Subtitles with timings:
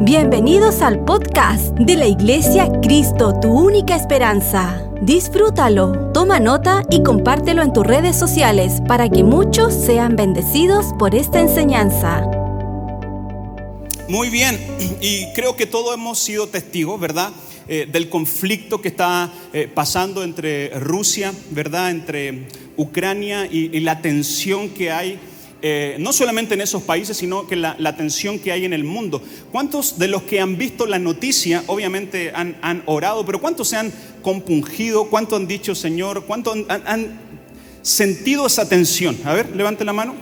[0.00, 4.80] Bienvenidos al podcast de la Iglesia Cristo, tu única esperanza.
[5.02, 11.16] Disfrútalo, toma nota y compártelo en tus redes sociales para que muchos sean bendecidos por
[11.16, 12.24] esta enseñanza.
[14.08, 14.56] Muy bien,
[15.00, 17.32] y creo que todos hemos sido testigos, ¿verdad?
[17.66, 21.90] Eh, del conflicto que está eh, pasando entre Rusia, ¿verdad?
[21.90, 22.46] Entre
[22.76, 25.18] Ucrania y, y la tensión que hay
[25.60, 29.20] eh, no solamente en esos países, sino que la, tensión que hay en el mundo.
[29.50, 33.92] ¿Cuántos de los que han visto la noticia, obviamente han, orado, pero cuántos se han
[34.22, 35.06] compungido?
[35.06, 36.26] ¿Cuántos han dicho, Señor?
[36.26, 37.28] ¿Cuántos han,
[37.82, 39.18] sentido esa tensión?
[39.24, 40.14] A ver, levante la mano.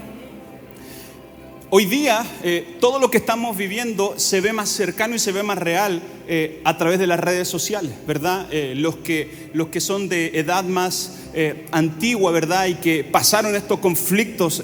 [1.68, 5.42] Hoy día eh, todo lo que estamos viviendo se ve más cercano y se ve
[5.42, 8.48] más real eh, a través de las redes sociales, ¿verdad?
[8.74, 11.18] los, que, los que son de edad más
[11.72, 12.68] antigua, ¿verdad?
[12.68, 14.62] Y que pasaron estos conflictos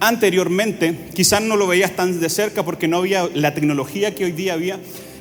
[0.00, 4.32] anteriormente, quizás no lo veías tan de cerca porque no había la tecnología que hoy
[4.32, 4.78] día había,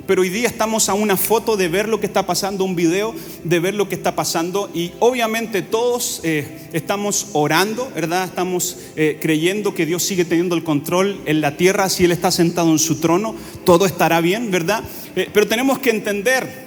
[0.08, 3.16] pero hoy día estamos a una foto de ver lo que está pasando, un video
[3.44, 8.26] de ver lo que está pasando y obviamente todos eh, estamos orando, ¿verdad?
[8.26, 12.32] Estamos eh, creyendo que Dios sigue teniendo el control en la tierra, si Él está
[12.32, 14.84] sentado en su trono, todo estará bien, ¿verdad?
[15.16, 16.66] Eh, pero tenemos que entender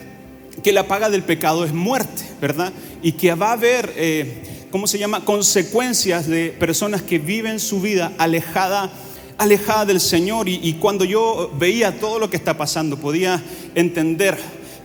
[0.62, 2.72] que la paga del pecado es muerte, ¿verdad?
[3.02, 3.92] Y que va a haber
[4.70, 5.24] ¿cómo se llama?
[5.24, 8.90] Consecuencias de personas que viven su vida alejada,
[9.38, 10.48] alejada del Señor.
[10.48, 13.42] Y, cuando yo veía todo lo que está pasando, podía
[13.74, 14.36] entender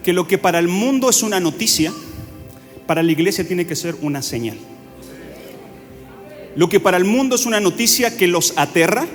[0.04, 1.94] que lo que para el mundo es una noticia,
[2.86, 4.58] para la iglesia tiene que ser una señal.
[6.56, 9.08] Lo que para el mundo es una noticia que los aterra,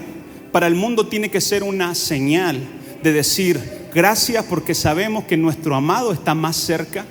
[0.53, 2.59] para el mundo tiene que ser una señal
[3.03, 3.61] de decir,
[3.95, 7.07] gracias porque sabemos que nuestro amado está más cerca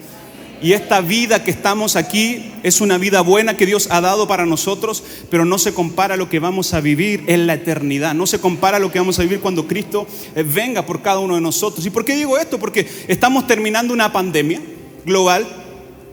[0.61, 4.45] y esta vida que estamos aquí es una vida buena que Dios ha dado para
[4.45, 8.15] nosotros, pero no se compara a lo que vamos a vivir en la eternidad.
[8.15, 11.19] No se compara a lo que vamos a vivir cuando Cristo eh, venga por cada
[11.19, 11.85] uno de nosotros.
[11.85, 12.59] ¿Y por qué digo esto?
[12.59, 14.59] Porque estamos terminando una pandemia
[15.05, 15.47] global,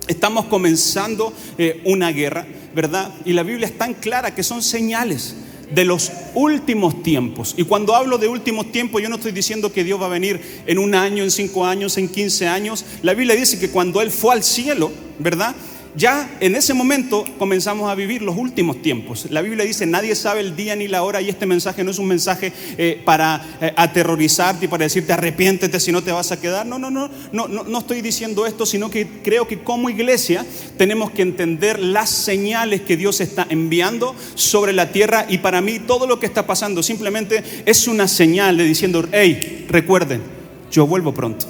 [0.08, 3.14] estamos comenzando eh, una guerra, ¿verdad?
[3.24, 5.36] Y la Biblia es tan clara que son señales
[5.74, 7.54] de los últimos tiempos.
[7.56, 10.40] Y cuando hablo de últimos tiempos, yo no estoy diciendo que Dios va a venir
[10.66, 12.84] en un año, en cinco años, en quince años.
[13.02, 15.54] La Biblia dice que cuando Él fue al cielo, ¿verdad?
[15.96, 19.26] Ya en ese momento comenzamos a vivir los últimos tiempos.
[19.30, 21.98] La Biblia dice, nadie sabe el día ni la hora y este mensaje no es
[21.98, 26.40] un mensaje eh, para eh, aterrorizarte y para decirte arrepiéntete si no te vas a
[26.40, 26.66] quedar.
[26.66, 30.44] No, no, no, no, no, estoy diciendo esto, sino que creo que como iglesia
[30.76, 35.78] tenemos que entender las señales que Dios está enviando sobre la tierra y para mí
[35.78, 40.22] todo lo que está pasando simplemente es una señal de diciendo, hey, recuerden,
[40.70, 41.46] yo vuelvo pronto.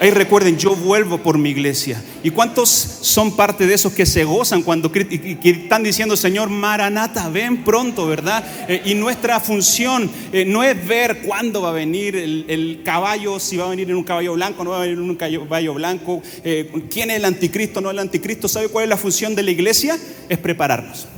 [0.00, 2.00] Ahí recuerden, yo vuelvo por mi iglesia.
[2.22, 7.64] ¿Y cuántos son parte de esos que se gozan cuando están diciendo, Señor, Maranata, ven
[7.64, 8.44] pronto, ¿verdad?
[8.68, 13.56] Eh, y nuestra función eh, no es ver cuándo va a venir el, caballo, si
[13.56, 16.22] va a venir en un caballo blanco, no va a venir en un caballo blanco,
[16.44, 18.46] eh, quién es el anticristo, no el anticristo.
[18.46, 19.98] ¿Sabe cuál es la función de la iglesia?
[20.28, 21.08] Es prepararnos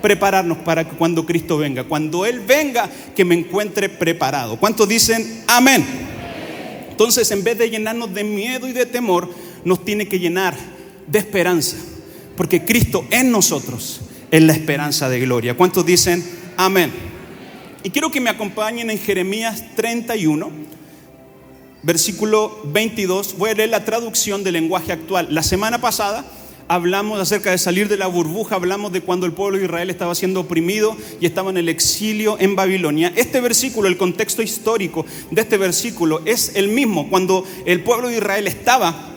[0.00, 4.58] prepararnos para que cuando Cristo venga, cuando Él venga, que me encuentre preparado.
[4.58, 6.13] ¿Cuántos dicen amén?
[6.94, 9.28] Entonces, en vez de llenarnos de miedo y de temor,
[9.64, 10.56] nos tiene que llenar
[11.08, 11.76] de esperanza,
[12.36, 14.00] porque Cristo en nosotros
[14.30, 15.56] es la esperanza de gloria.
[15.56, 16.24] ¿Cuántos dicen
[16.56, 16.92] amén?
[17.82, 20.52] Y quiero que me acompañen en Jeremías 31,
[21.82, 23.38] versículo 22.
[23.38, 25.26] Voy a leer la traducción del lenguaje actual.
[25.34, 26.24] La semana pasada
[26.68, 30.14] hablamos acerca de salir de la burbuja, hablamos de cuando el pueblo de Israel estaba
[30.14, 33.12] siendo oprimido y estaba en el exilio en Babilonia.
[33.16, 38.16] Este versículo, el contexto histórico de este versículo es el mismo cuando el pueblo de
[38.16, 39.10] Israel estaba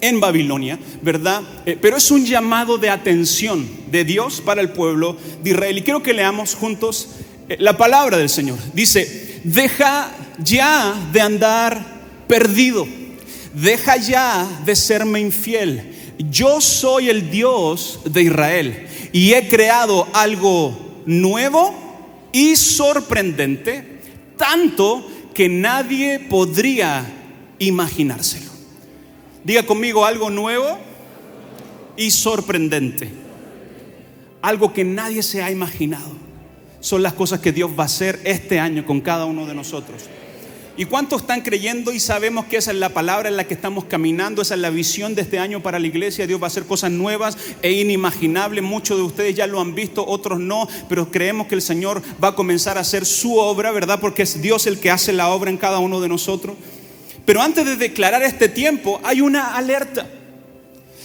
[0.00, 1.42] en Babilonia, ¿verdad?
[1.64, 5.78] Eh, pero es un llamado de atención de Dios para el pueblo de Israel.
[5.78, 7.08] Y quiero que leamos juntos
[7.48, 8.58] eh, la palabra del Señor.
[8.74, 12.86] Dice, deja ya de andar perdido,
[13.54, 20.76] deja ya de serme infiel yo soy el Dios de Israel y he creado algo
[21.06, 21.74] nuevo
[22.32, 24.00] y sorprendente,
[24.36, 27.04] tanto que nadie podría
[27.58, 28.50] imaginárselo.
[29.42, 30.78] Diga conmigo algo nuevo
[31.96, 33.10] y sorprendente.
[34.42, 36.12] Algo que nadie se ha imaginado.
[36.80, 40.02] Son las cosas que Dios va a hacer este año con cada uno de nosotros.
[40.76, 43.84] ¿Y cuántos están creyendo y sabemos que esa es la palabra en la que estamos
[43.84, 44.42] caminando?
[44.42, 46.26] Esa es la visión de este año para la iglesia.
[46.26, 48.64] Dios va a hacer cosas nuevas e inimaginables.
[48.64, 52.28] Muchos de ustedes ya lo han visto, otros no, pero creemos que el Señor va
[52.28, 54.00] a comenzar a hacer su obra, ¿verdad?
[54.00, 56.56] Porque es Dios el que hace la obra en cada uno de nosotros.
[57.24, 60.10] Pero antes de declarar este tiempo, hay una alerta.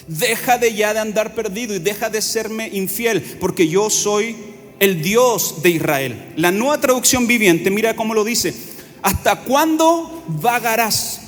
[0.07, 4.35] Deja de ya de andar perdido y deja de serme infiel, porque yo soy
[4.79, 6.33] el Dios de Israel.
[6.37, 8.55] La nueva traducción viviente, mira cómo lo dice
[9.01, 11.21] ¿hasta cuándo vagarás,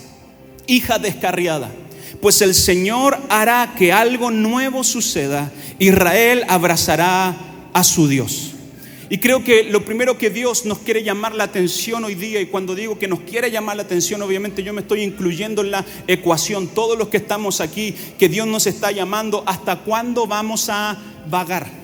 [0.68, 1.72] hija descarriada?
[2.22, 5.52] Pues el Señor hará que algo nuevo suceda.
[5.80, 7.36] Israel abrazará
[7.74, 8.52] a su Dios.
[9.10, 12.46] Y creo que lo primero que Dios nos quiere llamar la atención hoy día, y
[12.46, 15.86] cuando digo que nos quiere llamar la atención, obviamente yo me estoy incluyendo en la
[16.08, 20.98] ecuación, todos los que estamos aquí, que Dios nos está llamando, ¿hasta cuándo vamos a
[21.30, 21.81] vagar?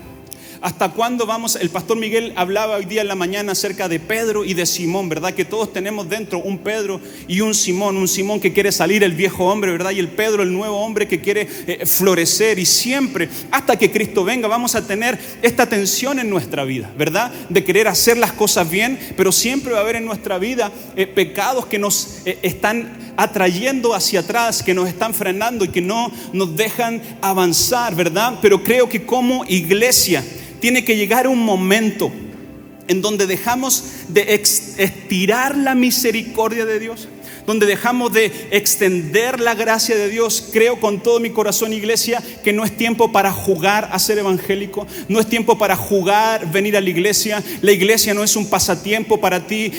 [0.60, 1.54] ¿Hasta cuándo vamos?
[1.54, 5.08] El pastor Miguel hablaba hoy día en la mañana acerca de Pedro y de Simón,
[5.08, 5.32] ¿verdad?
[5.32, 9.12] Que todos tenemos dentro un Pedro y un Simón, un Simón que quiere salir el
[9.12, 9.92] viejo hombre, ¿verdad?
[9.92, 14.24] Y el Pedro, el nuevo hombre que quiere eh, florecer y siempre, hasta que Cristo
[14.24, 17.32] venga, vamos a tener esta tensión en nuestra vida, ¿verdad?
[17.48, 21.06] De querer hacer las cosas bien, pero siempre va a haber en nuestra vida eh,
[21.06, 26.10] pecados que nos eh, están atrayendo hacia atrás, que nos están frenando y que no
[26.32, 28.38] nos dejan avanzar, ¿verdad?
[28.40, 30.24] Pero creo que como iglesia,
[30.60, 32.10] tiene que llegar un momento
[32.88, 34.42] en donde dejamos de
[34.78, 37.06] estirar la misericordia de Dios,
[37.46, 40.48] donde dejamos de extender la gracia de Dios.
[40.52, 44.86] Creo con todo mi corazón, iglesia, que no es tiempo para jugar a ser evangélico,
[45.08, 47.42] no es tiempo para jugar, venir a la iglesia.
[47.60, 49.70] La iglesia no es un pasatiempo para ti,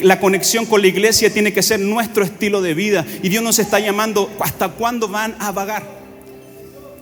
[0.00, 3.06] la conexión con la iglesia tiene que ser nuestro estilo de vida.
[3.22, 5.97] Y Dios nos está llamando, ¿hasta cuándo van a vagar?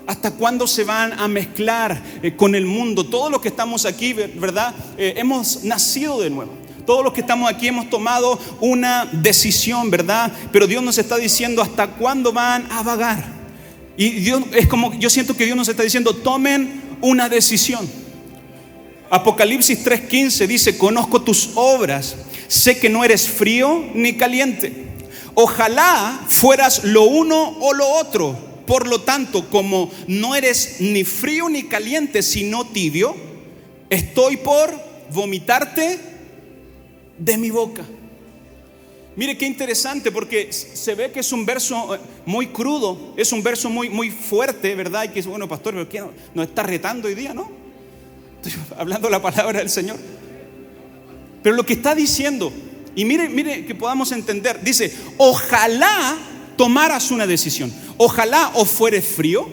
[0.06, 3.04] ¿Hasta cuándo se van a mezclar eh, con el mundo?
[3.04, 4.72] Todos los que estamos aquí, ¿verdad?
[4.96, 6.52] Eh, hemos nacido de nuevo.
[6.86, 10.32] Todos los que estamos aquí hemos tomado una decisión, ¿verdad?
[10.52, 13.24] Pero Dios nos está diciendo hasta cuándo van a vagar.
[13.96, 17.90] Y Dios es como yo siento que Dios nos está diciendo, tomen una decisión.
[19.10, 22.14] Apocalipsis 3:15 dice, "Conozco tus obras,
[22.46, 24.84] sé que no eres frío ni caliente.
[25.34, 31.48] Ojalá fueras lo uno o lo otro." Por lo tanto, como no eres ni frío
[31.48, 33.14] ni caliente, sino tibio,
[33.88, 34.72] estoy por
[35.10, 35.98] vomitarte
[37.18, 37.84] de mi boca.
[39.16, 43.42] Mire qué interesante porque se ve que es un verso eh, muy crudo, es un
[43.42, 45.04] verso muy, muy fuerte, ¿verdad?
[45.04, 46.04] Y que es, bueno, pastor, pero ¿qué
[46.34, 47.50] nos está retando hoy día, no?
[48.42, 49.96] Estoy hablando la palabra del Señor.
[51.42, 52.52] Pero lo que está diciendo,
[52.94, 56.18] y mire, mire que podamos entender, dice, ojalá
[56.56, 57.72] tomaras una decisión.
[57.96, 59.48] Ojalá o fueres frío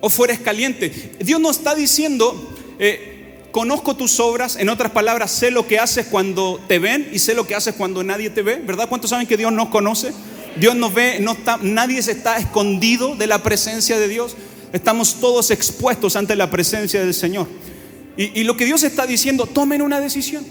[0.00, 1.12] o fueres caliente.
[1.20, 6.06] Dios no está diciendo, eh, conozco tus obras, en otras palabras, sé lo que haces
[6.06, 8.56] cuando te ven y sé lo que haces cuando nadie te ve.
[8.56, 8.88] ¿Verdad?
[8.88, 10.12] ¿Cuántos saben que Dios nos conoce?
[10.56, 14.36] Dios nos ve, no está, nadie se está escondido de la presencia de Dios.
[14.72, 17.46] Estamos todos expuestos ante la presencia del Señor.
[18.16, 20.44] Y, y lo que Dios está diciendo, tomen una decisión.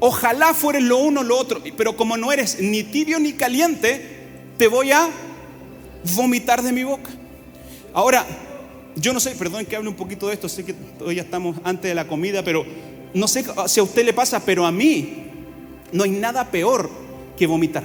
[0.00, 4.17] Ojalá fueres lo uno o lo otro, pero como no eres ni tibio ni caliente,
[4.58, 5.08] te voy a
[6.16, 7.10] vomitar de mi boca.
[7.94, 8.26] Ahora,
[8.96, 11.88] yo no sé, perdón que hable un poquito de esto, sé que todavía estamos antes
[11.88, 12.66] de la comida, pero
[13.14, 15.24] no sé si a usted le pasa, pero a mí
[15.92, 16.90] no hay nada peor
[17.36, 17.84] que vomitar.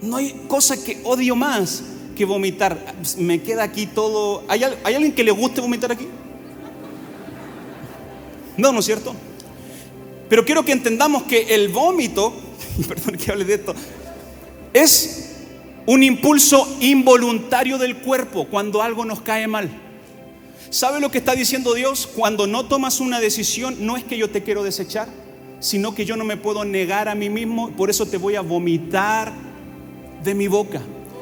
[0.00, 1.82] No hay cosa que odio más
[2.16, 2.94] que vomitar.
[3.18, 4.42] Me queda aquí todo.
[4.48, 6.08] ¿Hay, ¿Hay alguien que le guste vomitar aquí?
[8.56, 9.14] No, ¿no es cierto?
[10.28, 12.32] Pero quiero que entendamos que el vómito,
[12.88, 13.74] perdón que hable de esto,
[14.72, 15.31] es
[15.86, 19.70] un impulso involuntario del cuerpo cuando algo nos cae mal.
[20.70, 22.06] ¿Sabe lo que está diciendo Dios?
[22.06, 25.08] Cuando no tomas una decisión, no es que yo te quiero desechar,
[25.60, 28.40] sino que yo no me puedo negar a mí mismo, por eso te voy a
[28.40, 29.32] vomitar
[30.22, 30.80] de mi boca.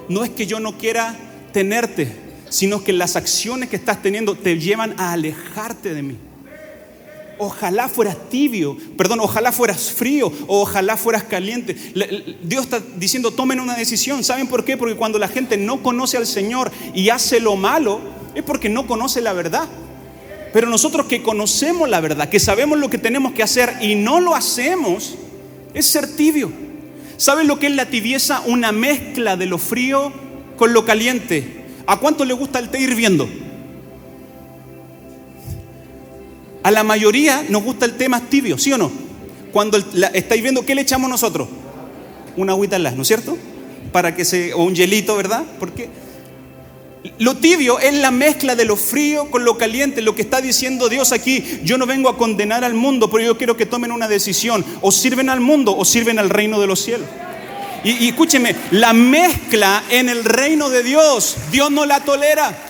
[0.09, 1.17] No es que yo no quiera
[1.53, 2.13] tenerte,
[2.49, 6.17] sino que las acciones que estás teniendo te llevan a alejarte de mí
[7.41, 11.75] ojalá fueras tibio, perdón, ojalá fueras frío o ojalá fueras caliente.
[12.43, 14.23] Dios está diciendo, tomen una decisión.
[14.23, 14.77] ¿Saben por qué?
[14.77, 18.01] Porque cuando la gente no conoce al Señor y hace lo malo,
[18.35, 19.69] es porque no conoce la verdad.
[20.53, 24.21] Pero nosotros que conocemos la verdad, que sabemos lo que tenemos que hacer y no
[24.21, 25.15] lo hacemos,
[25.73, 26.53] es ser tibio.
[27.17, 28.43] ¿Saben lo que es la tibieza?
[28.47, 30.13] Una mezcla de lo frío
[30.57, 31.65] con lo caliente.
[31.87, 33.29] ¿A cuánto le gusta el té hirviendo?
[36.63, 38.91] A la mayoría nos gusta el más tibio, ¿sí o no?
[39.53, 39.79] Cuando
[40.13, 41.49] estáis viendo, ¿qué le echamos nosotros?
[42.37, 43.37] Una agüita en las, ¿no es cierto?
[43.93, 45.45] Para que se, o un hielito, ¿verdad?
[45.59, 45.89] Porque
[47.19, 50.89] lo tibio es la mezcla de lo frío con lo caliente, lo que está diciendo
[50.89, 51.61] Dios aquí.
[51.65, 54.65] Yo no vengo a condenar al mundo, pero yo quiero que tomen una decisión.
[54.83, 57.09] O sirven al mundo o sirven al reino de los cielos.
[57.85, 62.70] Y, y escúcheme, la mezcla en el reino de Dios, Dios no la tolera.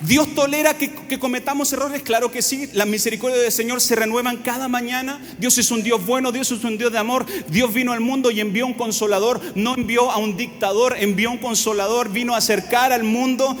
[0.00, 2.68] Dios tolera que, cometamos errores, claro que sí.
[2.74, 5.20] La misericordia del Señor se renuevan cada mañana.
[5.38, 7.24] Dios es un Dios bueno, Dios es un Dios de amor.
[7.48, 9.40] Dios vino al mundo y envió un consolador.
[9.54, 12.10] No envió a un dictador, envió un consolador.
[12.10, 13.56] Vino a acercar al mundo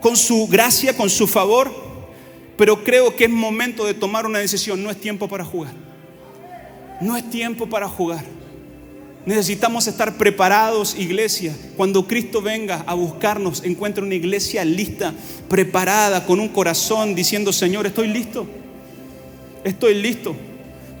[0.00, 1.72] con su gracia, con su favor.
[2.56, 4.82] Pero creo que es momento de tomar una decisión.
[4.82, 5.72] No es tiempo para jugar.
[7.00, 8.24] No es tiempo para jugar.
[9.26, 11.52] Necesitamos estar preparados, iglesia.
[11.76, 15.12] Cuando Cristo venga a buscarnos, encuentre una iglesia lista,
[15.48, 18.46] preparada, con un corazón diciendo, Señor, estoy listo.
[19.64, 20.36] Estoy listo.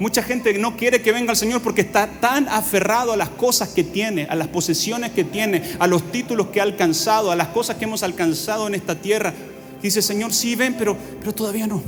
[0.00, 3.68] Mucha gente no quiere que venga el Señor porque está tan aferrado a las cosas
[3.68, 7.48] que tiene, a las posesiones que tiene, a los títulos que ha alcanzado, a las
[7.48, 9.32] cosas que hemos alcanzado en esta tierra.
[9.80, 11.80] Dice, Señor, sí ven, pero, pero todavía no.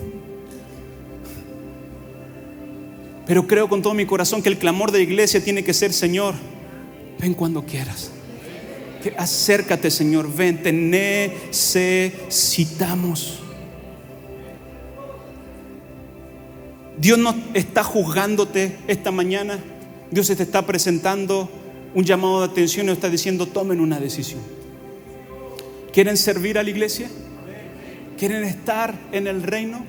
[3.28, 5.92] Pero creo con todo mi corazón que el clamor de la iglesia tiene que ser,
[5.92, 6.34] Señor,
[7.20, 8.10] ven cuando quieras.
[9.02, 13.40] Que acércate, Señor, ven, te necesitamos.
[16.96, 19.58] Dios no está juzgándote esta mañana.
[20.10, 21.50] Dios te está presentando
[21.94, 24.40] un llamado de atención y está diciendo, tomen una decisión.
[25.92, 27.10] ¿Quieren servir a la iglesia?
[28.16, 29.84] ¿Quieren estar en el reino?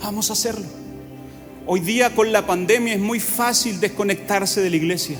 [0.00, 0.81] Vamos a hacerlo.
[1.64, 5.16] Hoy día con la pandemia es muy fácil desconectarse de la iglesia.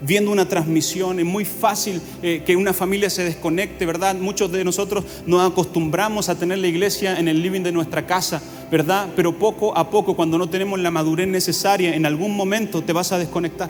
[0.00, 4.14] Viendo una transmisión es muy fácil eh, que una familia se desconecte, ¿verdad?
[4.14, 8.42] Muchos de nosotros nos acostumbramos a tener la iglesia en el living de nuestra casa,
[8.70, 9.10] ¿verdad?
[9.14, 13.12] Pero poco a poco, cuando no tenemos la madurez necesaria, en algún momento te vas
[13.12, 13.68] a desconectar.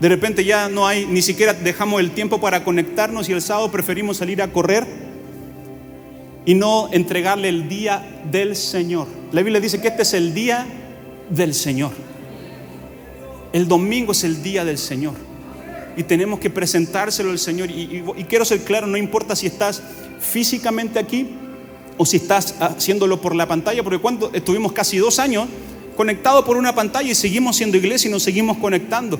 [0.00, 3.70] De repente ya no hay, ni siquiera dejamos el tiempo para conectarnos y el sábado
[3.70, 5.03] preferimos salir a correr
[6.46, 9.06] y no entregarle el día del Señor.
[9.32, 10.66] La Biblia dice que este es el día
[11.30, 11.92] del Señor.
[13.52, 15.14] El domingo es el día del Señor.
[15.96, 17.70] Y tenemos que presentárselo al Señor.
[17.70, 19.82] Y, quiero ser claro, no importa si estás
[20.20, 21.28] físicamente aquí
[21.96, 25.46] o si estás haciéndolo por la pantalla, porque cuando estuvimos casi dos años
[25.96, 29.18] conectados por una pantalla y seguimos siendo iglesia y nos seguimos conectando.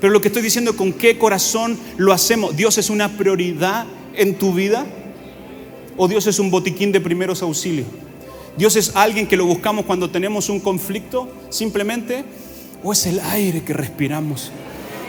[0.00, 2.54] Pero lo que estoy diciendo es con qué corazón lo hacemos.
[2.54, 4.84] Dios es una prioridad en tu vida
[5.96, 7.86] o Dios es un botiquín de primeros auxilios?
[8.56, 12.24] ¿Dios es alguien que lo buscamos cuando tenemos un conflicto simplemente?
[12.82, 14.50] ¿O es el aire que respiramos?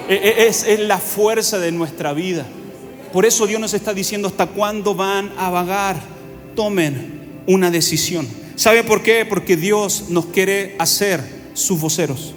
[0.10, 2.46] E, e, es, es la fuerza de nuestra vida.
[3.14, 5.98] Por eso Dios nos está diciendo hasta cuándo van a vagar.
[6.56, 8.28] Tomen una decisión.
[8.56, 9.26] ¿Sabe por qué?
[9.26, 11.22] Porque Dios nos quiere hacer
[11.54, 12.34] sus voceros.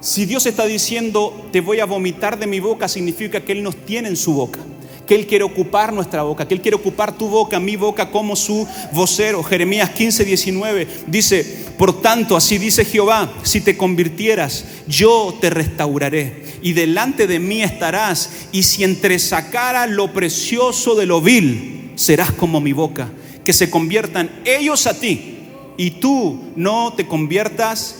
[0.00, 3.76] Si Dios está diciendo, te voy a vomitar de mi boca, significa que Él nos
[3.76, 4.60] tiene en su boca
[5.06, 8.36] que Él quiere ocupar nuestra boca, que Él quiere ocupar tu boca, mi boca como
[8.36, 9.42] su vocero.
[9.42, 16.42] Jeremías 15, 19 dice, por tanto, así dice Jehová, si te convirtieras, yo te restauraré
[16.62, 22.60] y delante de mí estarás, y si entresacara lo precioso de lo vil, serás como
[22.60, 23.10] mi boca,
[23.44, 25.40] que se conviertan ellos a ti
[25.76, 27.96] y tú no te conviertas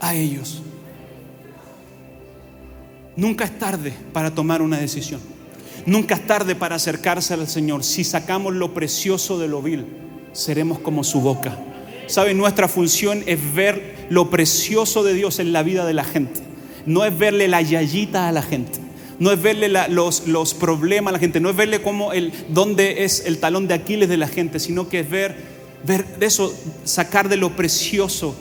[0.00, 0.62] a ellos.
[3.16, 5.20] Nunca es tarde para tomar una decisión.
[5.86, 7.84] Nunca es tarde para acercarse al Señor.
[7.84, 9.86] Si sacamos lo precioso de lo vil,
[10.32, 11.58] seremos como su boca.
[12.06, 12.34] ¿Sabe?
[12.34, 16.40] Nuestra función es ver lo precioso de Dios en la vida de la gente.
[16.86, 18.80] No es verle la yayita a la gente.
[19.18, 21.40] No es verle los, los, problemas a la gente.
[21.40, 24.88] No es verle cómo el, dónde es el talón de Aquiles de la gente, sino
[24.88, 25.36] que es ver,
[25.84, 26.52] ver eso,
[26.84, 28.34] sacar de lo precioso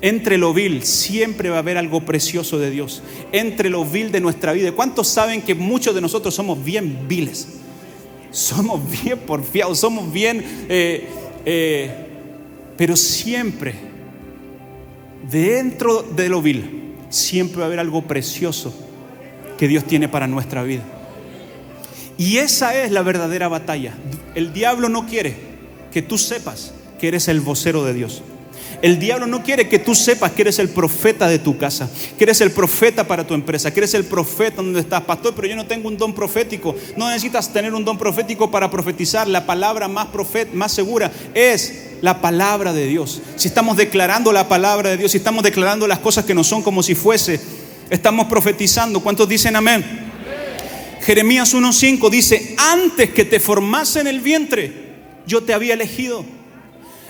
[0.00, 3.02] entre lo vil siempre va a haber algo precioso de Dios.
[3.32, 4.72] Entre lo vil de nuestra vida.
[4.72, 7.48] ¿Cuántos saben que muchos de nosotros somos bien viles?
[8.30, 10.44] Somos bien porfiados, somos bien...
[10.68, 11.08] Eh,
[11.44, 12.04] eh,
[12.76, 13.74] pero siempre,
[15.28, 18.72] dentro de lo vil, siempre va a haber algo precioso
[19.58, 20.84] que Dios tiene para nuestra vida.
[22.16, 23.94] Y esa es la verdadera batalla.
[24.36, 25.34] El diablo no quiere
[25.90, 28.22] que tú sepas que eres el vocero de Dios.
[28.80, 32.24] El diablo no quiere que tú sepas que eres el profeta de tu casa, que
[32.24, 35.56] eres el profeta para tu empresa, que eres el profeta donde estás, pastor, pero yo
[35.56, 36.76] no tengo un don profético.
[36.96, 39.26] No necesitas tener un don profético para profetizar.
[39.26, 43.20] La palabra más, profet, más segura es la palabra de Dios.
[43.34, 46.62] Si estamos declarando la palabra de Dios, si estamos declarando las cosas que no son
[46.62, 47.40] como si fuese,
[47.90, 49.00] estamos profetizando.
[49.00, 49.84] ¿Cuántos dicen amén?
[51.02, 54.88] Jeremías 1.5 dice, antes que te formase en el vientre,
[55.26, 56.37] yo te había elegido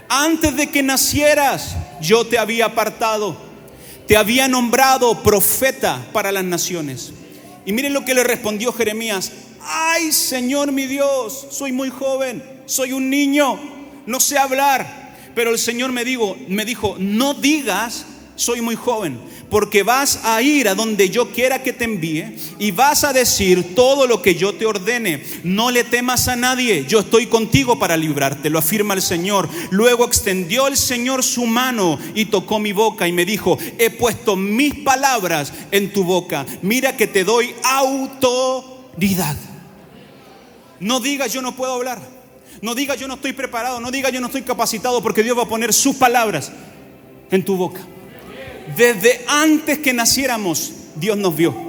[0.09, 3.37] antes de que nacieras, yo te había apartado,
[4.07, 7.13] te había nombrado profeta para las naciones.
[7.67, 12.93] Y miren lo que le respondió Jeremías, ay Señor mi Dios, soy muy joven, soy
[12.93, 13.59] un niño,
[14.07, 15.09] no sé hablar.
[15.35, 18.07] Pero el Señor me dijo, me dijo, no digas,
[18.39, 19.19] soy muy joven,
[19.51, 23.75] porque vas a ir a donde yo quiera que te envíe y vas a decir
[23.75, 25.25] todo lo que yo te ordene.
[25.43, 29.49] No le temas a nadie, yo estoy contigo para librarte, lo afirma el Señor.
[29.71, 34.37] Luego extendió el Señor su mano y tocó mi boca y me dijo, he puesto
[34.37, 39.37] mis palabras en tu boca, mira que te doy autoridad.
[40.79, 42.01] No digas yo no puedo hablar,
[42.63, 45.43] no digas yo no estoy preparado, no digas yo no estoy capacitado, porque Dios va
[45.43, 46.53] a poner sus palabras
[47.33, 47.81] en tu boca.
[48.77, 51.69] Desde antes que naciéramos, Dios nos vio.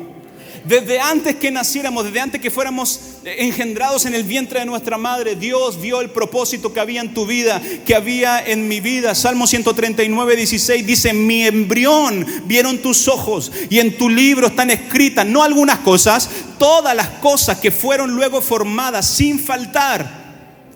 [0.65, 5.36] Desde antes que naciéramos, desde antes que fuéramos engendrados en el vientre de nuestra madre,
[5.36, 9.15] Dios vio el propósito que había en tu vida, que había en mi vida.
[9.15, 15.25] Salmo 139, 16 dice, mi embrión vieron tus ojos y en tu libro están escritas,
[15.25, 20.20] no algunas cosas, todas las cosas que fueron luego formadas sin faltar.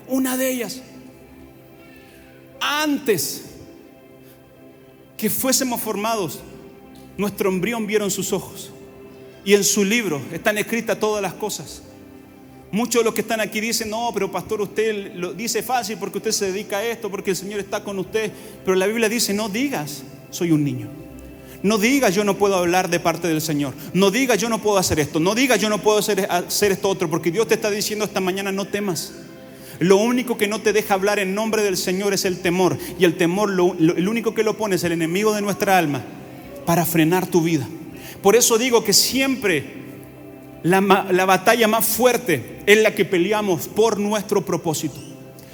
[0.08, 0.80] Una de ellas,
[2.60, 3.53] antes
[5.24, 6.40] que fuésemos formados,
[7.16, 8.70] nuestro embrión vieron sus ojos.
[9.42, 11.80] Y en su libro están escritas todas las cosas.
[12.70, 16.18] Muchos de los que están aquí dicen, no, pero pastor, usted lo dice fácil porque
[16.18, 18.30] usted se dedica a esto, porque el Señor está con usted.
[18.66, 20.88] Pero la Biblia dice, no digas, soy un niño.
[21.62, 23.72] No digas, yo no puedo hablar de parte del Señor.
[23.94, 25.20] No digas, yo no puedo hacer esto.
[25.20, 28.20] No digas, yo no puedo hacer, hacer esto otro, porque Dios te está diciendo esta
[28.20, 29.14] mañana, no temas.
[29.78, 32.78] Lo único que no te deja hablar en nombre del Señor es el temor.
[32.98, 36.02] Y el temor, el único que lo pone es el enemigo de nuestra alma
[36.64, 37.66] para frenar tu vida.
[38.22, 39.84] Por eso digo que siempre
[40.62, 44.96] la, batalla más fuerte es la que peleamos por nuestro propósito.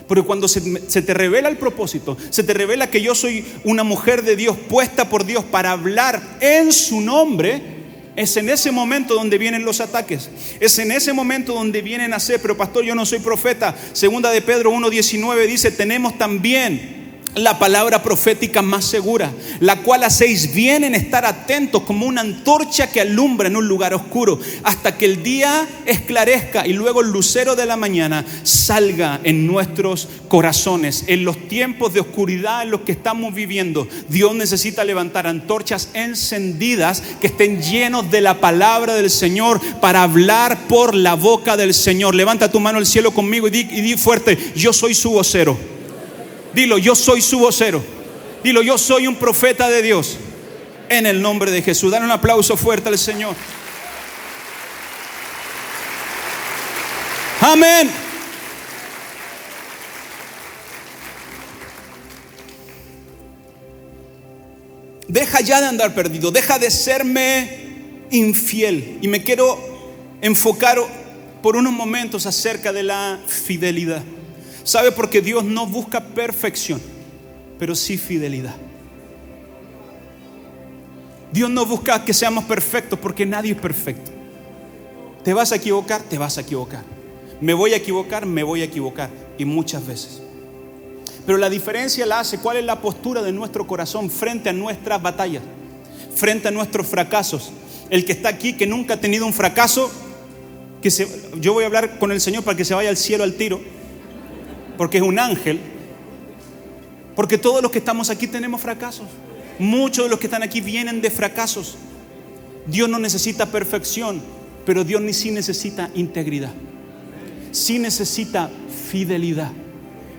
[0.07, 4.23] Porque cuando se, te revela el propósito, se te revela que yo soy una mujer
[4.23, 7.61] de Dios puesta por Dios para hablar en su nombre,
[8.17, 10.31] es en ese momento donde vienen los ataques.
[10.59, 13.75] Es en ese momento donde vienen a ser, pero pastor, yo no soy profeta.
[13.93, 17.00] Segunda de Pedro 1.19 dice, tenemos también
[17.35, 22.91] la palabra profética más segura, la cual hacéis bien en estar atentos como una antorcha
[22.91, 27.57] que alumbra en un lugar oscuro, hasta que el día esclarezca y luego el lucero
[27.57, 31.05] de la mañana salga en nuestros corazones.
[31.07, 37.03] En los tiempos de oscuridad en los que estamos viviendo, Dios necesita levantar antorchas encendidas
[37.21, 42.15] que estén llenos de la palabra del Señor para hablar por la boca del Señor.
[42.15, 45.80] Levanta tu mano al cielo conmigo y di, y di fuerte, yo soy su vocero.
[46.53, 47.83] Dilo, yo soy su vocero.
[48.43, 50.19] Dilo, yo soy un profeta de Dios.
[50.89, 51.91] En el nombre de Jesús.
[51.93, 53.37] Dan un aplauso fuerte al Señor.
[57.41, 57.91] Amén.
[65.09, 68.99] Deja ya de andar perdido, deja de serme infiel.
[69.03, 69.59] Y me quiero
[70.21, 70.79] enfocar
[71.43, 74.03] por unos momentos acerca de la fidelidad.
[74.65, 74.93] ¿Sabe?
[74.93, 76.81] Porque Dios no busca perfección,
[77.59, 78.55] pero sí fidelidad.
[81.33, 84.11] Dios no busca que seamos perfectos porque nadie es perfecto.
[85.23, 86.83] Te vas a equivocar, te vas a equivocar.
[87.41, 89.11] Me voy a equivocar, me voy a equivocar.
[89.39, 90.21] Y muchas veces.
[91.25, 95.01] Pero la diferencia la hace cuál es la postura de nuestro corazón frente a nuestras
[95.01, 95.43] batallas,
[96.15, 97.53] frente a nuestros fracasos.
[97.89, 99.91] El que está aquí, que nunca ha tenido un fracaso,
[100.83, 100.91] que
[101.41, 103.61] yo voy a hablar con el Señor para que se vaya al cielo al tiro
[104.81, 105.61] porque es un ángel,
[107.15, 109.05] porque todos los que estamos aquí tenemos fracasos.
[109.59, 111.77] Muchos de los que están aquí vienen de fracasos.
[112.67, 114.23] Dios no necesita perfección,
[114.65, 116.55] pero Dios ni sí necesita integridad.
[117.53, 118.49] Sí necesita
[118.91, 119.53] fidelidad.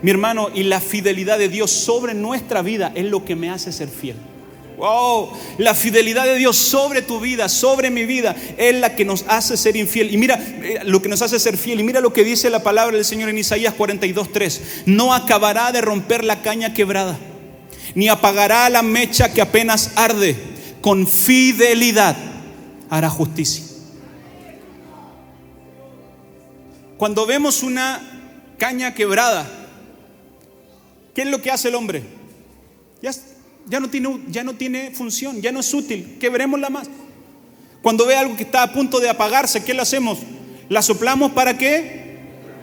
[0.03, 3.71] Mi hermano, y la fidelidad de Dios sobre nuestra vida es lo que me hace
[3.71, 4.17] ser fiel.
[4.77, 9.25] Wow, la fidelidad de Dios sobre tu vida, sobre mi vida, es la que nos
[9.27, 10.11] hace ser infiel.
[10.11, 11.79] Y mira eh, lo que nos hace ser fiel.
[11.79, 14.83] Y mira lo que dice la palabra del Señor en Isaías 42:3.
[14.87, 17.17] No acabará de romper la caña quebrada,
[17.93, 20.35] ni apagará la mecha que apenas arde.
[20.81, 22.15] Con fidelidad
[22.89, 23.63] hará justicia.
[26.97, 27.99] Cuando vemos una
[28.57, 29.47] caña quebrada,
[31.13, 32.03] ¿qué es lo que hace el hombre?
[33.01, 33.11] Ya
[33.67, 36.89] ya no tiene, ya no tiene función, ya no es útil, quebrémosla más.
[37.81, 40.19] Cuando ve algo que está a punto de apagarse, ¿qué le hacemos?
[40.69, 42.19] La soplamos para que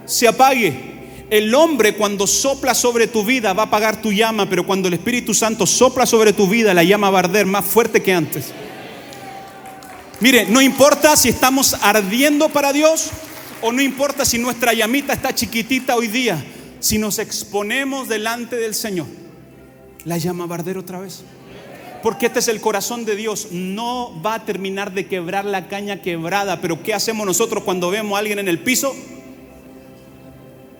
[0.06, 0.96] se apague.
[1.30, 4.94] El hombre cuando sopla sobre tu vida va a apagar tu llama, pero cuando el
[4.94, 8.46] Espíritu Santo sopla sobre tu vida, la llama va a arder más fuerte que antes.
[10.20, 13.10] Mire, no importa si estamos ardiendo para Dios
[13.60, 16.42] o no importa si nuestra llamita está chiquitita hoy día,
[16.80, 19.06] si nos exponemos delante del Señor
[20.08, 21.22] la llama a otra vez.
[22.02, 23.48] Porque este es el corazón de Dios.
[23.52, 26.62] No va a terminar de quebrar la caña quebrada.
[26.62, 28.94] Pero ¿qué hacemos nosotros cuando vemos a alguien en el piso?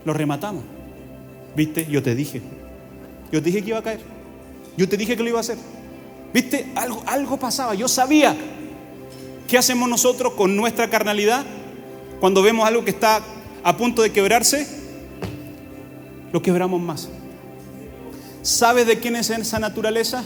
[0.06, 0.64] Lo rematamos.
[1.54, 1.86] ¿Viste?
[1.90, 2.40] Yo te dije.
[3.30, 4.00] Yo te dije que iba a caer.
[4.78, 5.58] Yo te dije que lo iba a hacer.
[6.32, 6.72] ¿Viste?
[6.74, 7.74] Algo, algo pasaba.
[7.74, 8.34] Yo sabía.
[9.46, 11.44] ¿Qué hacemos nosotros con nuestra carnalidad?
[12.18, 13.20] Cuando vemos algo que está
[13.62, 14.66] a punto de quebrarse,
[16.32, 17.10] lo quebramos más.
[18.42, 20.24] ¿Sabe de quién es esa naturaleza?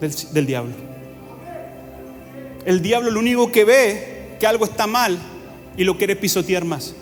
[0.00, 0.74] Del, diablo.
[2.64, 5.18] El diablo lo único que ve que algo está mal
[5.76, 6.94] y lo quiere pisotear más.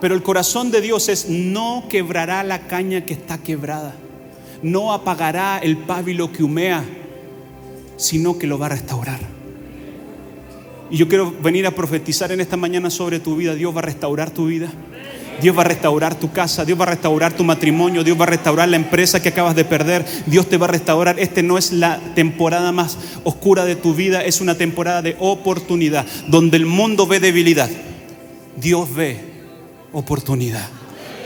[0.00, 3.94] Pero el corazón de Dios es no quebrará la caña que está quebrada,
[4.62, 6.84] no apagará el pábilo que humea,
[7.96, 9.20] sino que lo va a restaurar.
[10.90, 13.54] Y yo quiero venir a profetizar en esta mañana sobre tu vida.
[13.54, 14.72] Dios va a restaurar tu vida.
[15.40, 18.28] Dios va a restaurar tu casa, Dios va a restaurar tu matrimonio, Dios va a
[18.28, 21.18] restaurar la empresa que acabas de perder, Dios te va a restaurar.
[21.18, 26.06] Este no es la temporada más oscura de tu vida, es una temporada de oportunidad,
[26.26, 27.70] donde el mundo ve debilidad.
[28.56, 29.20] Dios ve
[29.92, 30.68] oportunidad.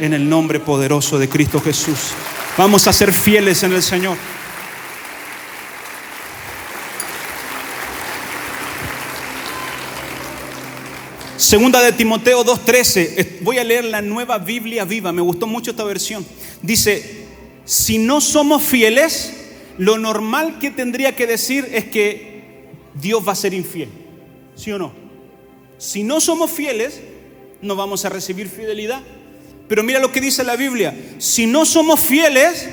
[0.01, 2.12] En el nombre poderoso de Cristo Jesús.
[2.59, 4.16] Vamos a ser fieles en el Señor.
[11.53, 13.41] Segunda de Timoteo 2.13.
[13.43, 15.12] Voy a leer la nueva Biblia viva.
[15.12, 16.25] Me gustó mucho esta versión.
[16.62, 17.27] Dice,
[17.67, 19.35] si no somos fieles,
[19.77, 23.91] lo normal que tendría que decir es que Dios va a ser infiel.
[24.57, 24.95] ¿Sí o no?
[25.77, 27.03] Si no somos fieles,
[27.61, 29.03] no vamos a recibir fidelidad.
[29.69, 30.97] Pero mira lo que dice la Biblia.
[31.19, 32.67] Si no somos fieles,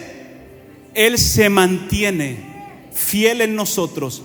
[0.93, 2.37] Él se mantiene
[2.93, 4.21] fiel en nosotros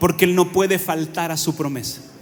[0.00, 2.13] porque Él no puede faltar a su promesa.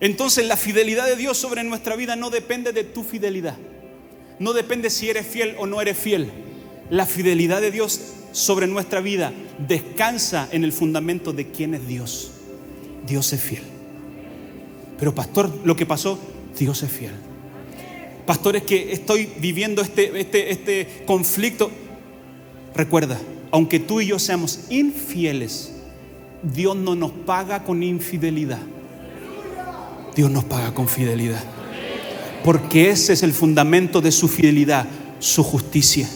[0.00, 3.56] Entonces la fidelidad de Dios sobre nuestra vida no depende de tu fidelidad.
[4.38, 6.30] No depende si eres fiel o no eres fiel.
[6.88, 8.00] La fidelidad de Dios
[8.32, 9.32] sobre nuestra vida
[9.68, 12.32] descansa en el fundamento de quién es Dios.
[13.06, 13.62] Dios es fiel.
[14.98, 16.18] Pero pastor, lo que pasó,
[16.58, 17.12] Dios es fiel.
[18.26, 21.70] Pastor, es que estoy viviendo este, este, este conflicto.
[22.74, 23.18] Recuerda,
[23.50, 25.72] aunque tú y yo seamos infieles,
[26.42, 28.60] Dios no nos paga con infidelidad.
[30.20, 31.42] Dios nos paga con fidelidad.
[32.44, 34.84] Porque ese es el fundamento de su fidelidad,
[35.18, 36.10] su justicia.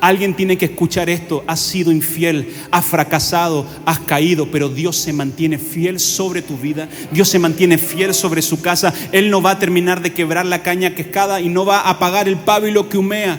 [0.00, 1.44] Alguien tiene que escuchar esto.
[1.46, 6.88] Has sido infiel, has fracasado, has caído, pero Dios se mantiene fiel sobre tu vida.
[7.12, 8.94] Dios se mantiene fiel sobre su casa.
[9.12, 12.28] Él no va a terminar de quebrar la caña quejada y no va a apagar
[12.28, 13.38] el pábilo que humea.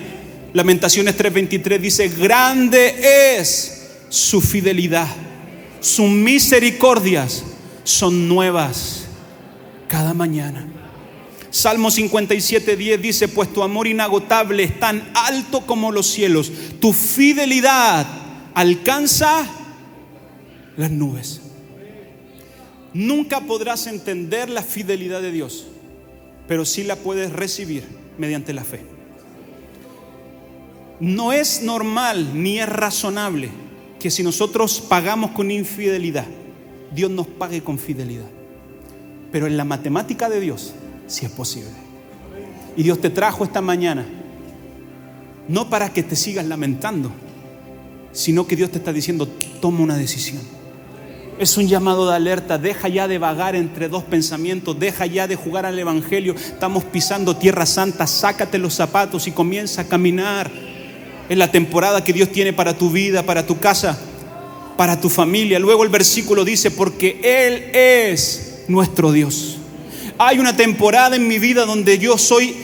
[0.53, 5.07] Lamentaciones 3:23 dice, grande es su fidelidad.
[5.79, 7.43] Sus misericordias
[7.84, 9.00] son nuevas
[9.91, 10.65] cada mañana.
[11.49, 16.49] Salmo 57, 10 dice, pues tu amor inagotable es tan alto como los cielos,
[16.80, 18.08] tu fidelidad
[18.54, 19.45] alcanza
[20.77, 21.41] las nubes.
[22.93, 25.67] Nunca podrás entender la fidelidad de Dios,
[26.47, 27.84] pero sí la puedes recibir
[28.17, 28.86] mediante la fe.
[31.01, 33.49] No es normal ni es razonable
[33.99, 36.27] que si nosotros pagamos con infidelidad,
[36.95, 38.40] Dios nos pague con fidelidad.
[39.31, 40.73] Pero en la matemática de Dios
[41.07, 41.71] sí es posible.
[42.75, 44.05] Y Dios te trajo esta mañana,
[45.47, 47.11] no para que te sigas lamentando,
[48.13, 49.27] sino que Dios te está diciendo,
[49.59, 50.41] toma una decisión.
[51.39, 55.35] Es un llamado de alerta, deja ya de vagar entre dos pensamientos, deja ya de
[55.35, 60.51] jugar al Evangelio, estamos pisando tierra santa, sácate los zapatos y comienza a caminar.
[61.29, 63.97] en la temporada que Dios tiene para tu vida, para tu casa,
[64.75, 65.59] para tu familia.
[65.59, 69.57] Luego el versículo dice, porque Él es nuestro Dios.
[70.17, 72.55] Hay una temporada en mi vida donde yo soy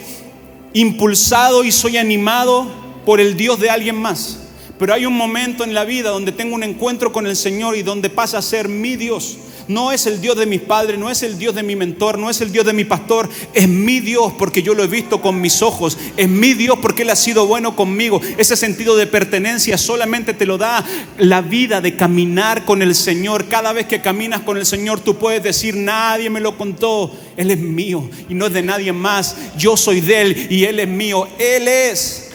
[0.73, 2.67] impulsado y soy animado
[3.05, 4.39] por el Dios de alguien más.
[4.77, 7.81] Pero hay un momento en la vida donde tengo un encuentro con el Señor y
[7.81, 9.37] donde pasa a ser mi Dios.
[9.67, 12.29] No es el Dios de mis padres, no es el Dios de mi mentor, no
[12.29, 15.41] es el Dios de mi pastor, es mi Dios porque yo lo he visto con
[15.41, 18.21] mis ojos, es mi Dios porque Él ha sido bueno conmigo.
[18.37, 20.85] Ese sentido de pertenencia solamente te lo da
[21.17, 23.47] la vida de caminar con el Señor.
[23.47, 27.51] Cada vez que caminas con el Señor tú puedes decir, nadie me lo contó, Él
[27.51, 29.35] es mío y no es de nadie más.
[29.57, 31.27] Yo soy de Él y Él es mío.
[31.37, 32.29] Él es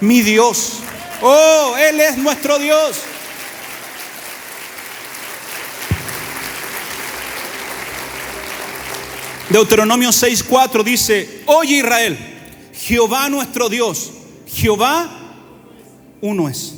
[0.00, 0.80] mi Dios.
[1.22, 3.02] Oh, Él es nuestro Dios.
[9.50, 12.18] Deuteronomio 6:4 dice, oye Israel,
[12.72, 14.12] Jehová nuestro Dios,
[14.46, 15.08] Jehová
[16.20, 16.74] uno es.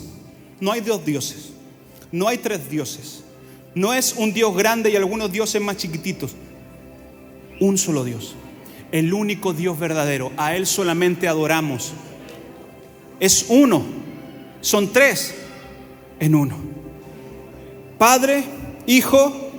[0.61, 1.51] No hay dos dioses,
[2.13, 3.23] no hay tres dioses,
[3.75, 6.33] no es un Dios grande y algunos dioses más chiquititos,
[7.61, 8.35] un solo Dios,
[8.93, 11.93] el único Dios verdadero, a Él solamente adoramos.
[13.21, 13.83] Es uno,
[14.61, 15.35] son tres
[16.21, 16.57] en uno.
[17.99, 18.45] Padre,
[18.87, 19.51] Hijo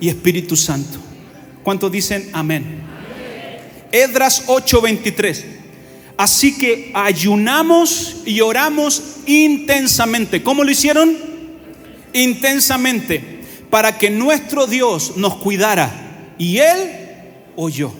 [0.00, 1.09] y Espíritu Santo.
[1.62, 2.80] ¿Cuántos dicen amén?
[3.92, 5.44] Edras 8:23.
[6.16, 10.42] Así que ayunamos y oramos intensamente.
[10.42, 11.16] ¿Cómo lo hicieron?
[12.12, 13.40] Intensamente.
[13.70, 16.34] Para que nuestro Dios nos cuidara.
[16.38, 16.90] Y Él
[17.56, 17.92] oyó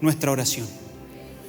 [0.00, 0.68] nuestra oración.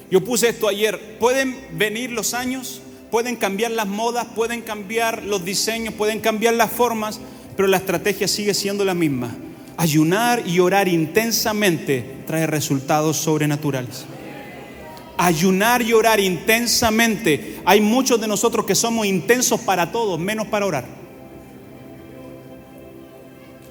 [0.10, 1.18] Yo puse esto ayer.
[1.20, 6.72] Pueden venir los años, pueden cambiar las modas, pueden cambiar los diseños, pueden cambiar las
[6.72, 7.20] formas,
[7.56, 9.36] pero la estrategia sigue siendo la misma
[9.82, 14.06] Ayunar y orar intensamente trae resultados sobrenaturales.
[15.18, 17.60] Ayunar y orar intensamente.
[17.66, 21.02] Hay muchos de nosotros que somos intensos para todos, menos para orar.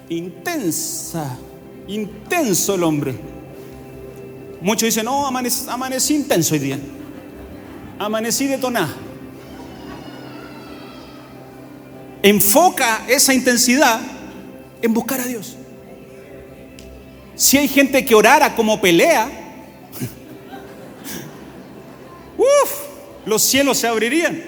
[0.09, 1.37] intensa,
[1.87, 3.15] intenso el hombre.
[4.59, 6.79] Muchos dicen, no, amanecí, amanecí intenso hoy día.
[7.97, 8.93] Amanecí detonada.
[12.21, 14.01] Enfoca esa intensidad
[14.81, 15.55] en buscar a Dios.
[17.41, 19.27] Si hay gente que orara como pelea,
[22.37, 22.71] uf,
[23.25, 24.39] los cielos se abrirían.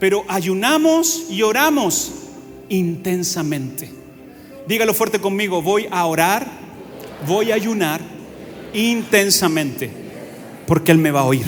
[0.00, 2.10] Pero ayunamos y oramos
[2.68, 3.88] intensamente.
[4.66, 6.44] Dígalo fuerte conmigo, voy a orar,
[7.24, 8.00] voy a ayunar
[8.74, 9.92] intensamente,
[10.66, 11.46] porque Él me va a oír,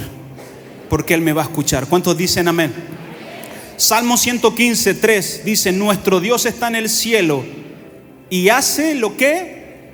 [0.88, 1.88] porque Él me va a escuchar.
[1.88, 2.72] ¿Cuántos dicen amén?
[3.76, 7.61] Salmo 115, 3 dice, nuestro Dios está en el cielo
[8.32, 9.90] y hace lo que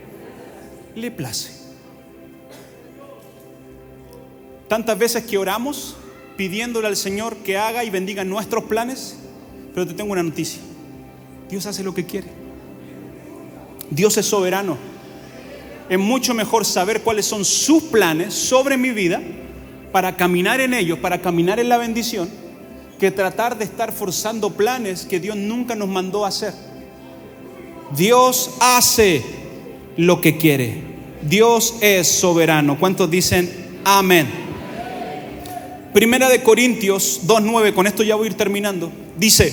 [0.95, 1.51] le place.
[4.69, 5.97] Tantas veces que oramos
[6.37, 9.17] pidiéndole al Señor que haga y bendiga nuestros planes,
[9.75, 10.63] pero te tengo una noticia.
[11.51, 12.29] Dios hace lo que quiere.
[13.91, 14.79] Dios es soberano.
[15.89, 19.21] Es mucho mejor saber cuáles son sus planes sobre mi vida
[19.91, 22.31] para caminar en ellos, para caminar en la bendición,
[23.01, 26.68] que tratar de estar forzando planes que Dios nunca nos mandó a hacer.
[27.97, 29.23] Dios hace
[29.97, 30.83] lo que quiere.
[31.23, 32.79] Dios es soberano.
[32.79, 34.29] ¿Cuántos dicen amén?
[35.93, 38.93] Primera de Corintios 2.9, con esto ya voy a ir terminando.
[39.17, 39.53] Dice,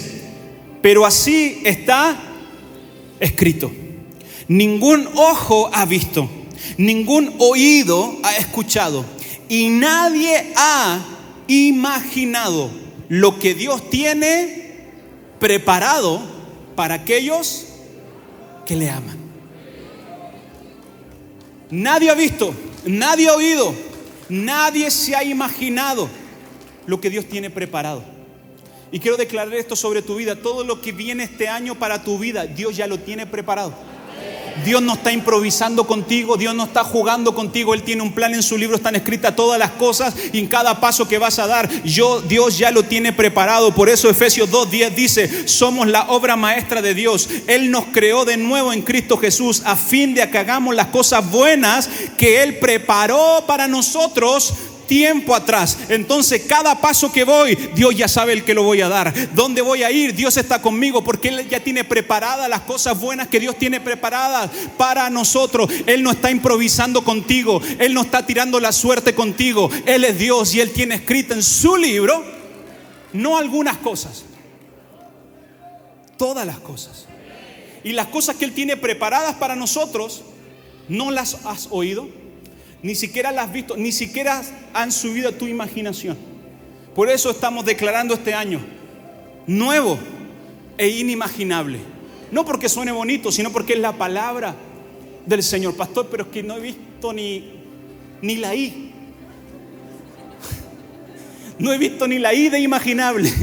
[0.82, 2.16] pero así está
[3.20, 3.72] escrito.
[4.48, 6.30] Ningún ojo ha visto,
[6.78, 9.04] ningún oído ha escuchado
[9.50, 11.00] y nadie ha
[11.48, 12.70] imaginado
[13.10, 14.76] lo que Dios tiene
[15.40, 16.22] preparado
[16.76, 17.75] para aquellos
[18.66, 19.18] que le aman.
[21.70, 22.54] Nadie ha visto,
[22.86, 23.74] nadie ha oído,
[24.30, 26.10] nadie se ha imaginado
[26.86, 28.04] lo que Dios tiene preparado.
[28.92, 30.36] Y quiero declarar esto sobre tu vida.
[30.36, 33.74] Todo lo que viene este año para tu vida, Dios ya lo tiene preparado.
[34.64, 38.44] Dios no está improvisando contigo, Dios no está jugando contigo, Él tiene un plan en
[38.44, 41.70] su libro, están escritas todas las cosas y en cada paso que vas a dar,
[41.84, 43.74] yo, Dios ya lo tiene preparado.
[43.74, 47.30] Por eso Efesios 2.10 dice, somos la obra maestra de Dios.
[47.48, 51.30] Él nos creó de nuevo en Cristo Jesús a fin de que hagamos las cosas
[51.30, 54.54] buenas que Él preparó para nosotros
[54.88, 55.78] tiempo atrás.
[55.90, 59.14] Entonces cada paso que voy, Dios ya sabe el que lo voy a dar.
[59.34, 60.14] ¿Dónde voy a ir?
[60.14, 64.50] Dios está conmigo porque Él ya tiene preparadas las cosas buenas que Dios tiene preparadas
[64.78, 65.70] para nosotros.
[65.86, 67.62] Él no está improvisando contigo.
[67.80, 69.70] Él no está tirando la suerte contigo.
[69.86, 72.24] Él es Dios y Él tiene escrito en su libro,
[73.14, 74.26] no algunas cosas,
[76.18, 77.06] todas las cosas.
[77.84, 80.24] Y las cosas que Él tiene preparadas para nosotros,
[80.90, 82.08] ¿no las has oído?
[82.86, 86.16] Ni siquiera las has visto, ni siquiera han subido a tu imaginación.
[86.94, 88.60] Por eso estamos declarando este año
[89.48, 89.98] nuevo
[90.78, 91.80] e inimaginable.
[92.32, 94.54] No porque suene bonito, sino porque es la palabra
[95.26, 95.76] del Señor.
[95.76, 97.54] Pastor, pero es que no he visto ni,
[98.22, 98.74] ni la I.
[101.58, 103.34] No he visto ni la I de imaginable.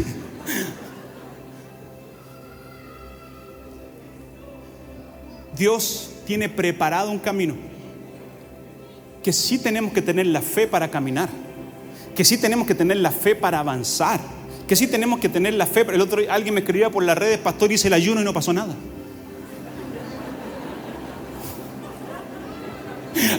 [5.59, 7.72] Dios tiene preparado un camino
[9.23, 11.29] que sí tenemos que tener la fe para caminar,
[12.15, 14.21] que sí tenemos que tener la fe para avanzar,
[14.67, 15.87] que sí tenemos que tener la fe.
[15.93, 18.53] El otro alguien me escribía por las redes, pastor, hice el ayuno y no pasó
[18.53, 18.75] nada.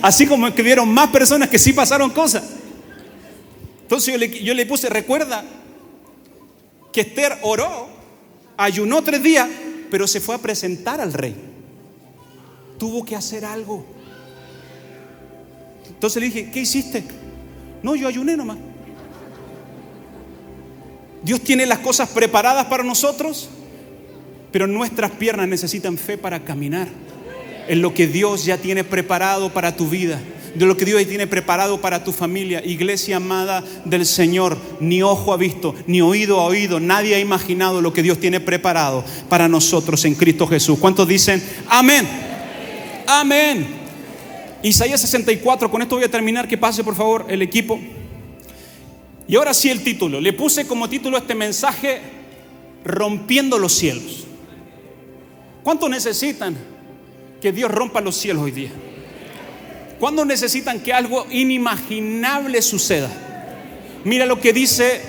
[0.02, 2.44] Así como escribieron más personas que sí pasaron cosas.
[3.82, 5.44] Entonces yo le, yo le puse, recuerda
[6.92, 7.88] que Esther oró,
[8.58, 9.50] ayunó tres días,
[9.92, 11.36] pero se fue a presentar al rey.
[12.78, 13.86] Tuvo que hacer algo.
[15.90, 17.04] Entonces le dije, ¿qué hiciste?
[17.82, 18.58] No, yo ayuné nomás.
[21.24, 23.50] Dios tiene las cosas preparadas para nosotros,
[24.52, 26.90] pero nuestras piernas necesitan fe para caminar
[27.68, 30.20] en lo que Dios ya tiene preparado para tu vida,
[30.54, 32.62] de lo que Dios ya tiene preparado para tu familia.
[32.66, 37.82] Iglesia amada del Señor, ni ojo ha visto, ni oído ha oído, nadie ha imaginado
[37.82, 40.78] lo que Dios tiene preparado para nosotros en Cristo Jesús.
[40.78, 42.06] ¿Cuántos dicen amén?
[43.08, 43.83] Amén.
[44.64, 47.78] Isaías 64, con esto voy a terminar, que pase por favor el equipo.
[49.28, 50.22] Y ahora sí el título.
[50.22, 52.02] Le puse como título este mensaje,
[52.86, 54.26] Rompiendo los cielos.
[55.64, 56.58] ¿Cuánto necesitan
[57.42, 58.72] que Dios rompa los cielos hoy día?
[60.00, 63.10] ¿Cuánto necesitan que algo inimaginable suceda?
[64.04, 65.02] Mira lo que dice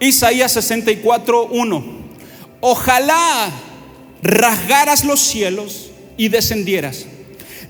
[0.00, 1.84] Isaías 64, 1.
[2.60, 3.52] Ojalá
[4.22, 7.06] rasgaras los cielos y descendieras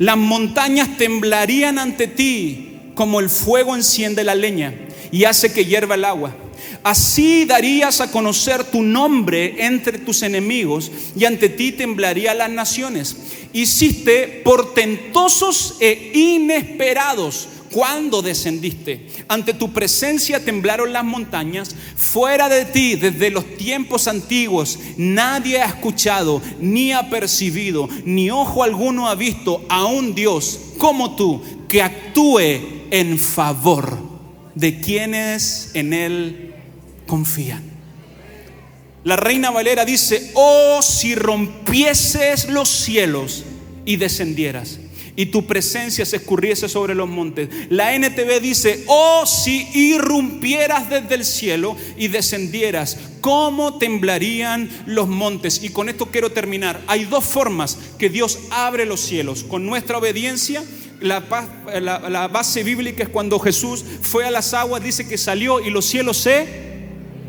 [0.03, 4.75] las montañas temblarían ante ti como el fuego enciende la leña
[5.13, 6.35] y hace que hierva el agua.
[6.83, 13.17] Así darías a conocer tu nombre entre tus enemigos y ante ti temblarían las naciones.
[13.53, 19.09] Hiciste portentosos e inesperados cuando descendiste.
[19.27, 21.75] Ante tu presencia temblaron las montañas.
[21.97, 28.63] Fuera de ti, desde los tiempos antiguos, nadie ha escuchado, ni ha percibido, ni ojo
[28.63, 32.39] alguno ha visto a un Dios como tú que actúe
[32.91, 33.99] en favor
[34.55, 36.55] de quienes en Él
[37.07, 37.73] confían.
[39.05, 43.45] La reina Valera dice, oh si rompieses los cielos
[43.85, 44.79] y descendieras
[45.15, 47.49] y tu presencia se escurriese sobre los montes.
[47.69, 55.63] La NTV dice, oh si irrumpieras desde el cielo y descendieras, ¿cómo temblarían los montes?
[55.63, 56.81] Y con esto quiero terminar.
[56.87, 60.63] Hay dos formas que Dios abre los cielos, con nuestra obediencia
[61.01, 61.25] la,
[62.09, 65.85] la, base bíblica es cuando Jesús fue a las aguas, dice que salió y los
[65.85, 66.47] cielos se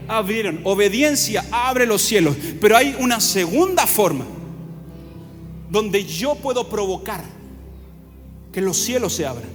[0.08, 0.62] abrieron.
[0.64, 2.36] Obediencia abre los cielos.
[2.62, 4.26] Pero hay una segunda forma
[5.70, 7.24] donde yo puedo provocar
[8.54, 9.50] que los cielos se abran.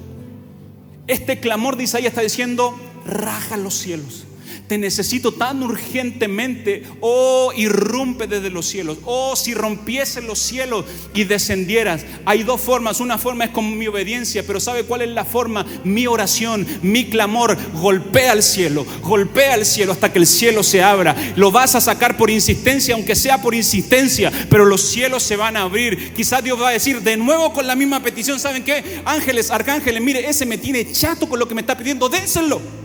[1.06, 4.26] Este clamor de Isaías está diciendo, raja los cielos
[4.68, 6.82] te necesito tan urgentemente.
[7.00, 8.98] Oh, irrumpe desde los cielos.
[9.04, 12.04] Oh, si rompiesen los cielos y descendieras.
[12.26, 13.00] Hay dos formas.
[13.00, 15.64] Una forma es con mi obediencia, pero ¿sabe cuál es la forma?
[15.84, 17.56] Mi oración, mi clamor.
[17.80, 21.16] Golpea al cielo, golpea al cielo hasta que el cielo se abra.
[21.36, 25.56] Lo vas a sacar por insistencia, aunque sea por insistencia, pero los cielos se van
[25.56, 26.12] a abrir.
[26.12, 28.38] Quizás Dios va a decir de nuevo con la misma petición.
[28.38, 29.00] ¿Saben qué?
[29.06, 32.10] Ángeles, arcángeles, mire, ese me tiene chato con lo que me está pidiendo.
[32.10, 32.77] Dénselo.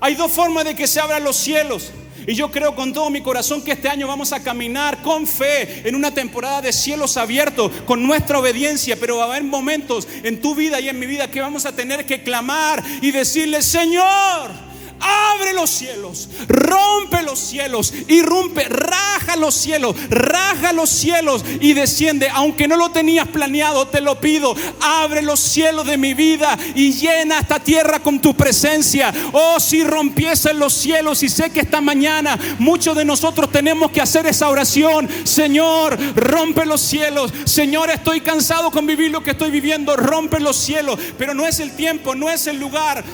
[0.00, 1.90] Hay dos formas de que se abran los cielos.
[2.26, 5.88] Y yo creo con todo mi corazón que este año vamos a caminar con fe
[5.88, 10.40] en una temporada de cielos abiertos, con nuestra obediencia, pero va a haber momentos en
[10.40, 14.67] tu vida y en mi vida que vamos a tener que clamar y decirle, Señor,
[15.00, 22.28] abre los cielos, rompe los cielos, irrumpe, raja los cielos, raja los cielos y desciende.
[22.32, 26.92] Aunque no lo tenías planeado, te lo pido, abre los cielos de mi vida y
[26.92, 29.12] llena esta tierra con tu presencia.
[29.32, 34.00] Oh, si rompiesen los cielos y sé que esta mañana muchos de nosotros tenemos que
[34.00, 35.08] hacer esa oración.
[35.24, 37.32] Señor, rompe los cielos.
[37.44, 39.96] Señor, estoy cansado con vivir lo que estoy viviendo.
[39.96, 43.04] Rompe los cielos, pero no es el tiempo, no es el lugar.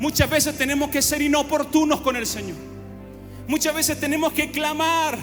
[0.00, 2.56] Muchas veces tenemos que ser inoportunos con el Señor.
[3.48, 5.18] Muchas veces tenemos que clamar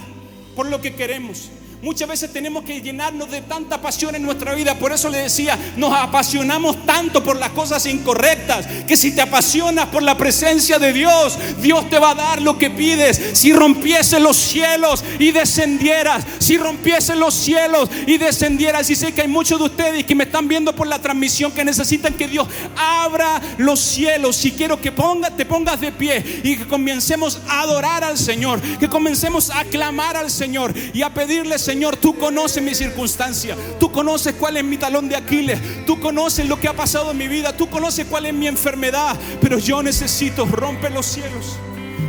[0.56, 1.50] por lo que queremos.
[1.86, 4.74] Muchas veces tenemos que llenarnos de tanta pasión en nuestra vida.
[4.74, 9.86] Por eso le decía, nos apasionamos tanto por las cosas incorrectas, que si te apasionas
[9.90, 13.22] por la presencia de Dios, Dios te va a dar lo que pides.
[13.34, 19.22] Si rompiese los cielos y descendieras, si rompiese los cielos y descendieras, y sé que
[19.22, 22.48] hay muchos de ustedes que me están viendo por la transmisión que necesitan que Dios
[22.76, 24.38] abra los cielos.
[24.38, 28.60] Si quiero que ponga, te pongas de pie y que comencemos a adorar al Señor,
[28.80, 33.54] que comencemos a clamar al Señor y a pedirle, Señor, Señor, tú conoces mi circunstancia,
[33.82, 37.18] tú conoces cuál es mi talón de Aquiles, tú conoces lo que ha pasado en
[37.18, 41.58] mi vida, tú conoces cuál es mi enfermedad, pero yo necesito romper los cielos.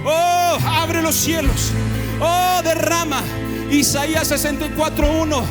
[0.04, 1.72] Oh, abre los cielos.
[2.20, 3.20] Oh, derrama.
[3.68, 5.42] Isaías 64:1.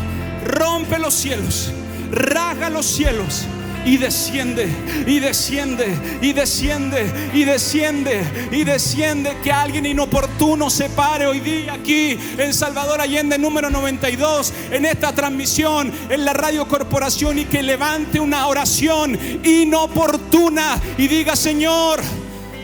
[0.45, 1.73] Rompe los cielos.
[2.09, 3.45] Raga los cielos
[3.85, 4.67] y desciende,
[5.05, 9.37] y desciende, y desciende, y desciende, y desciende.
[9.43, 15.13] Que alguien inoportuno se pare hoy día aquí en Salvador Allende número 92, en esta
[15.13, 22.01] transmisión, en la radio corporación, y que levante una oración inoportuna y diga, Señor,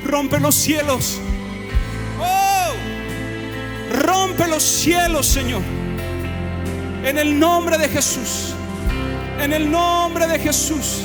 [0.03, 1.19] rompe los cielos.
[2.19, 2.73] Oh,
[3.95, 5.61] rompe los cielos, Señor.
[7.03, 8.53] En el nombre de Jesús.
[9.39, 11.03] En el nombre de Jesús.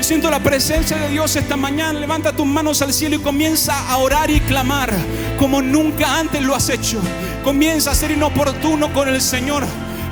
[0.00, 2.00] Siento la presencia de Dios esta mañana.
[2.00, 4.92] Levanta tus manos al cielo y comienza a orar y clamar
[5.38, 7.00] como nunca antes lo has hecho.
[7.44, 9.64] Comienza a ser inoportuno con el Señor.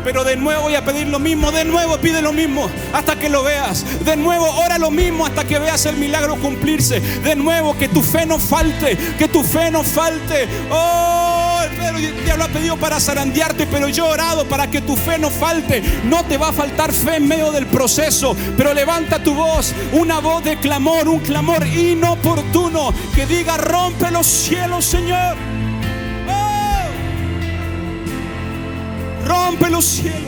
[0.05, 3.29] Pero de nuevo voy a pedir lo mismo, de nuevo pide lo mismo hasta que
[3.29, 3.85] lo veas.
[4.05, 7.01] De nuevo ora lo mismo hasta que veas el milagro cumplirse.
[7.01, 10.49] De nuevo que tu fe no falte, que tu fe no falte.
[10.71, 11.28] Oh,
[11.65, 15.31] el diablo ha pedido para zarandearte, pero yo he orado para que tu fe no
[15.31, 15.83] falte.
[16.05, 20.21] No te va a faltar fe en medio del proceso, pero levanta tu voz, una
[20.21, 25.37] voz de clamor, un clamor inoportuno que diga, rompe los cielos, Señor.
[26.29, 26.87] Oh.
[29.27, 30.28] Rompe los cielos.